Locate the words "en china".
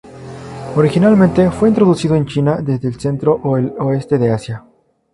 2.15-2.57